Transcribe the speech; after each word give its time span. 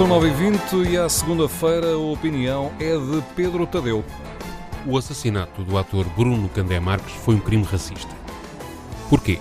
São 0.00 0.08
9h20 0.08 0.90
e 0.90 0.96
à 0.96 1.06
segunda-feira 1.10 1.92
a 1.92 1.98
opinião 1.98 2.72
é 2.80 2.96
de 2.96 3.22
Pedro 3.36 3.66
Tadeu. 3.66 4.02
O 4.86 4.96
assassinato 4.96 5.62
do 5.62 5.76
ator 5.76 6.06
Bruno 6.16 6.48
Candé 6.48 6.80
Marques 6.80 7.12
foi 7.16 7.34
um 7.34 7.38
crime 7.38 7.64
racista. 7.64 8.08
Porquê? 9.10 9.38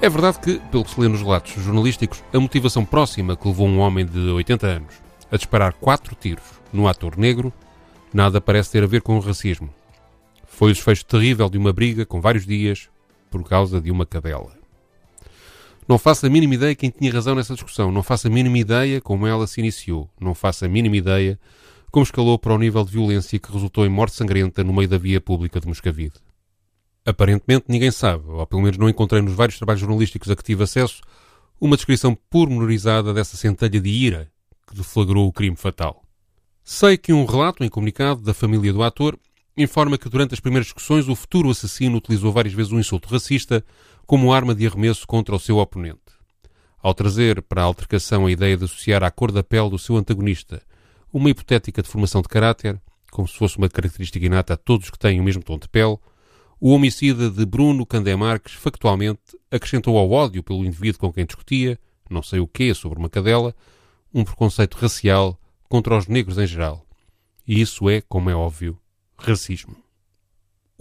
É 0.00 0.08
verdade 0.08 0.38
que, 0.38 0.60
pelo 0.70 0.84
que 0.84 0.90
se 0.92 1.00
lê 1.00 1.08
nos 1.08 1.20
relatos 1.20 1.52
jornalísticos, 1.54 2.22
a 2.32 2.38
motivação 2.38 2.84
próxima 2.84 3.36
que 3.36 3.48
levou 3.48 3.66
um 3.66 3.80
homem 3.80 4.06
de 4.06 4.20
80 4.20 4.66
anos 4.68 4.94
a 5.32 5.36
disparar 5.36 5.72
quatro 5.72 6.14
tiros 6.14 6.44
no 6.72 6.86
ator 6.86 7.18
negro 7.18 7.52
nada 8.12 8.40
parece 8.40 8.70
ter 8.70 8.84
a 8.84 8.86
ver 8.86 9.02
com 9.02 9.16
o 9.16 9.20
racismo. 9.20 9.68
Foi 10.46 10.70
o 10.70 10.72
desfecho 10.72 11.04
terrível 11.06 11.50
de 11.50 11.58
uma 11.58 11.72
briga 11.72 12.06
com 12.06 12.20
vários 12.20 12.46
dias 12.46 12.88
por 13.32 13.42
causa 13.42 13.80
de 13.80 13.90
uma 13.90 14.06
cadela. 14.06 14.63
Não 15.86 15.98
faço 15.98 16.26
a 16.26 16.30
mínima 16.30 16.54
ideia 16.54 16.74
quem 16.74 16.90
tinha 16.90 17.12
razão 17.12 17.34
nessa 17.34 17.54
discussão. 17.54 17.92
Não 17.92 18.02
faço 18.02 18.26
a 18.26 18.30
mínima 18.30 18.58
ideia 18.58 19.00
como 19.00 19.26
ela 19.26 19.46
se 19.46 19.60
iniciou. 19.60 20.10
Não 20.20 20.34
faço 20.34 20.64
a 20.64 20.68
mínima 20.68 20.96
ideia 20.96 21.38
como 21.90 22.02
escalou 22.02 22.38
para 22.38 22.54
o 22.54 22.58
nível 22.58 22.84
de 22.84 22.90
violência 22.90 23.38
que 23.38 23.52
resultou 23.52 23.86
em 23.86 23.88
morte 23.88 24.16
sangrenta 24.16 24.64
no 24.64 24.72
meio 24.72 24.88
da 24.88 24.98
via 24.98 25.20
pública 25.20 25.60
de 25.60 25.68
Moscavide. 25.68 26.14
Aparentemente 27.06 27.66
ninguém 27.68 27.90
sabe, 27.90 28.24
ou 28.26 28.44
pelo 28.46 28.62
menos 28.62 28.78
não 28.78 28.88
encontrei 28.88 29.22
nos 29.22 29.34
vários 29.34 29.58
trabalhos 29.58 29.80
jornalísticos 29.80 30.30
a 30.30 30.34
que 30.34 30.42
tive 30.42 30.64
acesso, 30.64 31.02
uma 31.60 31.76
descrição 31.76 32.16
pormenorizada 32.28 33.14
dessa 33.14 33.36
centelha 33.36 33.80
de 33.80 33.88
ira 33.88 34.28
que 34.66 34.74
deflagrou 34.74 35.28
o 35.28 35.32
crime 35.32 35.54
fatal. 35.54 36.02
Sei 36.64 36.96
que 36.96 37.12
um 37.12 37.26
relato 37.26 37.62
em 37.62 37.68
comunicado 37.68 38.22
da 38.22 38.34
família 38.34 38.72
do 38.72 38.82
ator 38.82 39.18
informa 39.56 39.96
que 39.96 40.08
durante 40.08 40.34
as 40.34 40.40
primeiras 40.40 40.66
discussões 40.66 41.06
o 41.08 41.14
futuro 41.14 41.50
assassino 41.50 41.98
utilizou 41.98 42.32
várias 42.32 42.54
vezes 42.54 42.72
um 42.72 42.80
insulto 42.80 43.08
racista 43.08 43.64
como 44.06 44.32
arma 44.32 44.54
de 44.54 44.66
arremesso 44.66 45.06
contra 45.06 45.34
o 45.34 45.40
seu 45.40 45.58
oponente. 45.58 46.00
Ao 46.82 46.92
trazer 46.92 47.40
para 47.42 47.62
a 47.62 47.64
altercação 47.64 48.26
a 48.26 48.30
ideia 48.30 48.56
de 48.56 48.64
associar 48.64 49.02
à 49.02 49.10
cor 49.10 49.32
da 49.32 49.42
pele 49.42 49.70
do 49.70 49.78
seu 49.78 49.96
antagonista 49.96 50.62
uma 51.12 51.30
hipotética 51.30 51.80
deformação 51.80 52.20
de 52.20 52.28
caráter, 52.28 52.80
como 53.10 53.28
se 53.28 53.38
fosse 53.38 53.56
uma 53.56 53.68
característica 53.68 54.24
inata 54.26 54.54
a 54.54 54.56
todos 54.56 54.90
que 54.90 54.98
têm 54.98 55.20
o 55.20 55.24
mesmo 55.24 55.42
tom 55.42 55.56
de 55.56 55.68
pele, 55.68 55.96
o 56.60 56.70
homicida 56.70 57.30
de 57.30 57.46
Bruno 57.46 57.86
Candé 57.86 58.16
Marques 58.16 58.54
factualmente 58.54 59.20
acrescentou 59.50 59.96
ao 59.96 60.10
ódio 60.10 60.42
pelo 60.42 60.64
indivíduo 60.64 61.00
com 61.00 61.12
quem 61.12 61.24
discutia, 61.24 61.78
não 62.10 62.22
sei 62.22 62.40
o 62.40 62.48
quê, 62.48 62.74
sobre 62.74 62.98
uma 62.98 63.08
cadela, 63.08 63.54
um 64.12 64.24
preconceito 64.24 64.74
racial 64.74 65.38
contra 65.68 65.96
os 65.96 66.06
negros 66.06 66.38
em 66.38 66.46
geral. 66.46 66.84
E 67.46 67.60
isso 67.60 67.88
é, 67.88 68.00
como 68.00 68.30
é 68.30 68.34
óbvio, 68.34 68.78
racismo. 69.16 69.83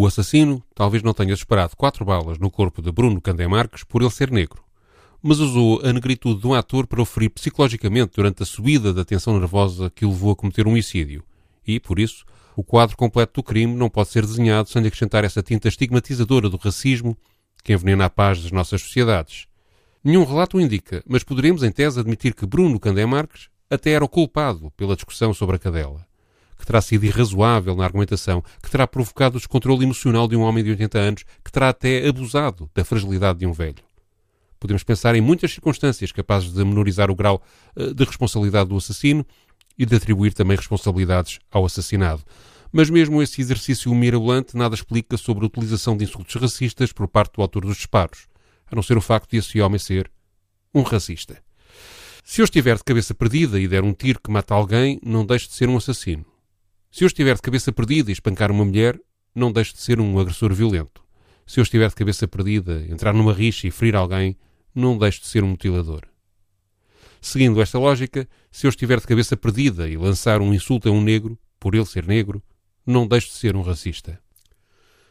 O 0.00 0.06
assassino 0.06 0.62
talvez 0.76 1.02
não 1.02 1.12
tenha 1.12 1.34
disparado 1.34 1.74
quatro 1.76 2.04
balas 2.04 2.38
no 2.38 2.52
corpo 2.52 2.80
de 2.80 2.92
Bruno 2.92 3.20
Candé 3.20 3.48
Marques 3.48 3.82
por 3.82 4.00
ele 4.00 4.12
ser 4.12 4.30
negro, 4.30 4.62
mas 5.20 5.40
usou 5.40 5.84
a 5.84 5.92
negritude 5.92 6.40
de 6.40 6.46
um 6.46 6.54
ator 6.54 6.86
para 6.86 7.02
o 7.02 7.04
ferir 7.04 7.30
psicologicamente 7.30 8.12
durante 8.14 8.44
a 8.44 8.46
subida 8.46 8.94
da 8.94 9.04
tensão 9.04 9.40
nervosa 9.40 9.90
que 9.90 10.04
o 10.06 10.10
levou 10.10 10.30
a 10.30 10.36
cometer 10.36 10.68
um 10.68 10.70
homicídio. 10.70 11.24
E, 11.66 11.80
por 11.80 11.98
isso, 11.98 12.24
o 12.54 12.62
quadro 12.62 12.96
completo 12.96 13.40
do 13.40 13.42
crime 13.42 13.74
não 13.74 13.90
pode 13.90 14.10
ser 14.10 14.24
desenhado 14.24 14.68
sem 14.68 14.86
acrescentar 14.86 15.24
essa 15.24 15.42
tinta 15.42 15.66
estigmatizadora 15.66 16.48
do 16.48 16.58
racismo 16.58 17.18
que 17.64 17.72
envenena 17.72 18.04
a 18.04 18.08
paz 18.08 18.40
das 18.40 18.52
nossas 18.52 18.80
sociedades. 18.80 19.48
Nenhum 20.04 20.22
relato 20.22 20.58
o 20.58 20.60
indica, 20.60 21.02
mas 21.08 21.24
poderemos, 21.24 21.64
em 21.64 21.72
tese, 21.72 21.98
admitir 21.98 22.34
que 22.34 22.46
Bruno 22.46 22.78
Candé 22.78 23.04
Marques 23.04 23.48
até 23.68 23.90
era 23.90 24.04
o 24.04 24.08
culpado 24.08 24.70
pela 24.76 24.94
discussão 24.94 25.34
sobre 25.34 25.56
a 25.56 25.58
cadela 25.58 26.07
que 26.58 26.66
terá 26.66 26.80
sido 26.80 27.06
irrazoável 27.06 27.76
na 27.76 27.84
argumentação, 27.84 28.42
que 28.62 28.70
terá 28.70 28.86
provocado 28.86 29.36
o 29.36 29.38
descontrole 29.38 29.84
emocional 29.84 30.26
de 30.26 30.36
um 30.36 30.40
homem 30.42 30.64
de 30.64 30.70
80 30.70 30.98
anos, 30.98 31.24
que 31.44 31.52
terá 31.52 31.68
até 31.68 32.06
abusado 32.06 32.68
da 32.74 32.84
fragilidade 32.84 33.38
de 33.38 33.46
um 33.46 33.52
velho. 33.52 33.88
Podemos 34.58 34.82
pensar 34.82 35.14
em 35.14 35.20
muitas 35.20 35.52
circunstâncias 35.52 36.10
capazes 36.10 36.52
de 36.52 36.64
menorizar 36.64 37.10
o 37.10 37.14
grau 37.14 37.40
eh, 37.76 37.92
de 37.94 38.04
responsabilidade 38.04 38.70
do 38.70 38.76
assassino 38.76 39.24
e 39.78 39.86
de 39.86 39.94
atribuir 39.94 40.34
também 40.34 40.56
responsabilidades 40.56 41.38
ao 41.50 41.64
assassinado. 41.64 42.22
Mas 42.72 42.90
mesmo 42.90 43.22
esse 43.22 43.40
exercício 43.40 43.94
mirabolante 43.94 44.56
nada 44.56 44.74
explica 44.74 45.16
sobre 45.16 45.44
a 45.44 45.46
utilização 45.46 45.96
de 45.96 46.04
insultos 46.04 46.34
racistas 46.34 46.92
por 46.92 47.06
parte 47.06 47.34
do 47.34 47.42
autor 47.42 47.64
dos 47.64 47.76
disparos, 47.76 48.26
a 48.70 48.74
não 48.74 48.82
ser 48.82 48.98
o 48.98 49.00
facto 49.00 49.30
de 49.30 49.38
esse 49.38 49.60
homem 49.60 49.78
ser 49.78 50.10
um 50.74 50.82
racista. 50.82 51.40
Se 52.24 52.42
eu 52.42 52.44
estiver 52.44 52.76
de 52.76 52.84
cabeça 52.84 53.14
perdida 53.14 53.58
e 53.58 53.66
der 53.66 53.82
um 53.82 53.94
tiro 53.94 54.20
que 54.20 54.30
mata 54.30 54.54
alguém, 54.54 55.00
não 55.02 55.24
deixe 55.24 55.48
de 55.48 55.54
ser 55.54 55.68
um 55.68 55.76
assassino. 55.78 56.26
Se 56.90 57.04
eu 57.04 57.06
estiver 57.06 57.34
de 57.34 57.42
cabeça 57.42 57.70
perdida 57.70 58.10
e 58.10 58.12
espancar 58.12 58.50
uma 58.50 58.64
mulher, 58.64 58.98
não 59.34 59.52
deixe 59.52 59.72
de 59.72 59.80
ser 59.80 60.00
um 60.00 60.18
agressor 60.18 60.52
violento. 60.54 61.02
Se 61.46 61.60
eu 61.60 61.62
estiver 61.62 61.88
de 61.88 61.94
cabeça 61.94 62.26
perdida, 62.26 62.84
entrar 62.88 63.12
numa 63.12 63.32
rixa 63.32 63.66
e 63.66 63.70
ferir 63.70 63.94
alguém, 63.94 64.36
não 64.74 64.96
deixe 64.96 65.20
de 65.20 65.26
ser 65.26 65.44
um 65.44 65.48
mutilador. 65.48 66.02
Seguindo 67.20 67.60
esta 67.60 67.78
lógica, 67.78 68.28
se 68.50 68.66
eu 68.66 68.70
estiver 68.70 69.00
de 69.00 69.06
cabeça 69.06 69.36
perdida 69.36 69.88
e 69.88 69.96
lançar 69.96 70.40
um 70.40 70.54
insulto 70.54 70.88
a 70.88 70.92
um 70.92 71.02
negro, 71.02 71.38
por 71.60 71.74
ele 71.74 71.84
ser 71.84 72.06
negro, 72.06 72.42
não 72.86 73.06
deixe 73.06 73.28
de 73.28 73.34
ser 73.34 73.54
um 73.56 73.62
racista. 73.62 74.18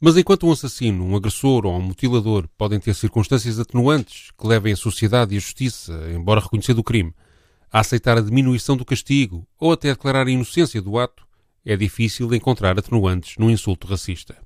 Mas 0.00 0.16
enquanto 0.16 0.46
um 0.46 0.52
assassino, 0.52 1.04
um 1.04 1.16
agressor 1.16 1.64
ou 1.66 1.76
um 1.76 1.80
mutilador 1.80 2.46
podem 2.58 2.78
ter 2.78 2.94
circunstâncias 2.94 3.58
atenuantes 3.58 4.30
que 4.38 4.46
levem 4.46 4.72
a 4.72 4.76
sociedade 4.76 5.34
e 5.34 5.38
a 5.38 5.40
justiça, 5.40 6.10
embora 6.12 6.40
reconhecendo 6.40 6.78
o 6.78 6.84
crime, 6.84 7.14
a 7.72 7.80
aceitar 7.80 8.18
a 8.18 8.20
diminuição 8.20 8.76
do 8.76 8.84
castigo 8.84 9.46
ou 9.58 9.72
até 9.72 9.90
a 9.90 9.94
declarar 9.94 10.26
a 10.26 10.30
inocência 10.30 10.80
do 10.82 10.98
ato, 10.98 11.23
é 11.64 11.76
difícil 11.76 12.32
encontrar 12.34 12.78
atenuantes 12.78 13.36
num 13.38 13.50
insulto 13.50 13.86
racista. 13.86 14.36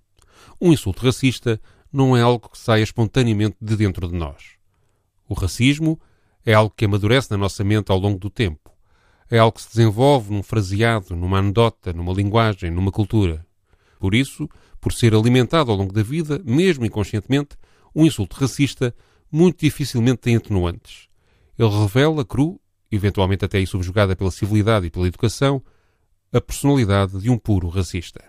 Um 0.60 0.72
insulto 0.72 1.04
racista 1.04 1.60
não 1.92 2.16
é 2.16 2.22
algo 2.22 2.48
que 2.48 2.58
saia 2.58 2.82
espontaneamente 2.82 3.56
de 3.60 3.76
dentro 3.76 4.08
de 4.08 4.14
nós. 4.14 4.56
O 5.28 5.34
racismo 5.34 6.00
é 6.44 6.54
algo 6.54 6.72
que 6.74 6.84
amadurece 6.84 7.30
na 7.30 7.36
nossa 7.36 7.64
mente 7.64 7.90
ao 7.90 7.98
longo 7.98 8.18
do 8.18 8.30
tempo. 8.30 8.70
É 9.30 9.38
algo 9.38 9.56
que 9.56 9.62
se 9.62 9.68
desenvolve 9.68 10.32
num 10.32 10.42
fraseado, 10.42 11.14
numa 11.14 11.38
anedota, 11.38 11.92
numa 11.92 12.12
linguagem, 12.12 12.70
numa 12.70 12.90
cultura. 12.90 13.44
Por 13.98 14.14
isso, 14.14 14.48
por 14.80 14.92
ser 14.92 15.14
alimentado 15.14 15.70
ao 15.70 15.76
longo 15.76 15.92
da 15.92 16.02
vida, 16.02 16.40
mesmo 16.44 16.86
inconscientemente, 16.86 17.56
um 17.94 18.06
insulto 18.06 18.36
racista 18.36 18.94
muito 19.30 19.60
dificilmente 19.60 20.18
tem 20.18 20.36
atenuantes. 20.36 21.08
Ele 21.58 21.68
revela 21.68 22.24
cru, 22.24 22.60
eventualmente 22.90 23.44
até 23.44 23.58
aí 23.58 23.66
subjugada 23.66 24.16
pela 24.16 24.30
civilidade 24.30 24.86
e 24.86 24.90
pela 24.90 25.06
educação, 25.06 25.62
a 26.32 26.40
personalidade 26.40 27.20
de 27.20 27.30
um 27.30 27.38
puro 27.38 27.68
racista. 27.68 28.22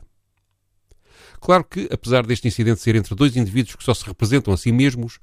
Claro 1.39 1.63
que, 1.63 1.87
apesar 1.91 2.25
deste 2.25 2.47
incidente 2.47 2.81
ser 2.81 2.95
entre 2.95 3.15
dois 3.15 3.35
indivíduos 3.35 3.75
que 3.75 3.83
só 3.83 3.93
se 3.93 4.05
representam 4.05 4.53
a 4.53 4.57
si 4.57 4.71
mesmos, 4.71 5.19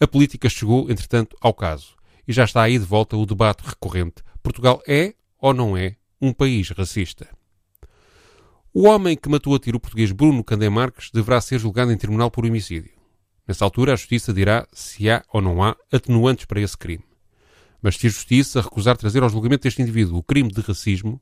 a 0.00 0.06
política 0.06 0.48
chegou, 0.48 0.90
entretanto, 0.90 1.36
ao 1.40 1.54
caso. 1.54 1.96
E 2.26 2.32
já 2.32 2.44
está 2.44 2.62
aí 2.62 2.78
de 2.78 2.84
volta 2.84 3.16
o 3.16 3.26
debate 3.26 3.62
recorrente: 3.62 4.22
Portugal 4.42 4.82
é 4.88 5.14
ou 5.38 5.52
não 5.52 5.76
é 5.76 5.96
um 6.20 6.32
país 6.32 6.70
racista? 6.70 7.28
O 8.72 8.88
homem 8.88 9.16
que 9.16 9.28
matou 9.28 9.54
a 9.54 9.58
tiro 9.58 9.76
o 9.76 9.80
português 9.80 10.10
Bruno 10.10 10.42
Candé 10.42 10.68
Marques 10.68 11.10
deverá 11.12 11.40
ser 11.40 11.60
julgado 11.60 11.92
em 11.92 11.96
tribunal 11.96 12.30
por 12.30 12.44
homicídio. 12.44 12.90
Nessa 13.46 13.64
altura, 13.64 13.92
a 13.92 13.96
Justiça 13.96 14.32
dirá 14.32 14.66
se 14.72 15.08
há 15.08 15.22
ou 15.32 15.40
não 15.40 15.62
há 15.62 15.76
atenuantes 15.92 16.46
para 16.46 16.60
esse 16.60 16.76
crime. 16.76 17.04
Mas 17.80 17.96
se 17.96 18.06
a 18.06 18.10
Justiça 18.10 18.62
recusar 18.62 18.96
trazer 18.96 19.22
ao 19.22 19.28
julgamento 19.28 19.62
deste 19.64 19.82
indivíduo 19.82 20.18
o 20.18 20.22
crime 20.22 20.50
de 20.50 20.60
racismo, 20.62 21.20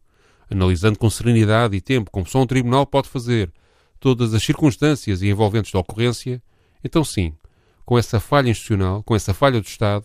analisando 0.53 0.99
com 0.99 1.11
serenidade 1.11 1.77
e 1.77 1.81
tempo, 1.81 2.11
como 2.11 2.27
só 2.27 2.43
um 2.43 2.47
tribunal 2.47 2.87
pode 2.87 3.09
fazer, 3.09 3.53
todas 3.99 4.35
as 4.35 4.43
circunstâncias 4.43 5.23
e 5.23 5.29
envolventes 5.29 5.73
da 5.73 5.79
ocorrência, 5.79 6.43
então 6.85 7.03
sim, 7.03 7.33
com 7.85 7.99
essa 7.99 8.21
falha 8.21 8.51
institucional, 8.51 9.03
com 9.03 9.17
essa 9.17 9.33
falha 9.33 9.61
do 9.61 9.67
Estado, 9.67 10.05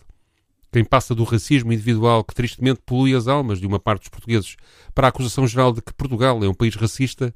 quem 0.71 0.83
passa 0.83 1.15
do 1.15 1.23
racismo 1.23 1.73
individual 1.73 2.23
que 2.23 2.35
tristemente 2.35 2.81
polui 2.85 3.15
as 3.15 3.27
almas 3.27 3.59
de 3.59 3.67
uma 3.67 3.79
parte 3.79 4.01
dos 4.01 4.09
portugueses 4.09 4.55
para 4.93 5.07
a 5.07 5.09
acusação 5.09 5.47
geral 5.47 5.71
de 5.71 5.81
que 5.81 5.93
Portugal 5.93 6.43
é 6.43 6.47
um 6.47 6.53
país 6.53 6.75
racista, 6.75 7.33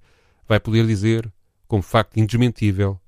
vai 0.47 0.59
poder 0.59 0.85
dizer, 0.85 1.31
como 1.67 1.81
facto 1.81 2.17
indesmentível, 2.17 2.99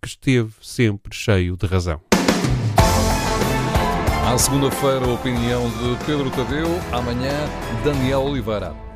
que 0.00 0.08
esteve 0.08 0.52
sempre 0.62 1.14
cheio 1.14 1.56
de 1.56 1.66
razão. 1.66 2.00
À 4.26 4.38
segunda-feira, 4.38 5.04
a 5.04 5.12
opinião 5.12 5.68
de 5.68 6.04
Pedro 6.06 6.30
Tadeu. 6.30 6.68
Amanhã, 6.92 7.32
Daniel 7.84 8.22
Oliveira. 8.22 8.89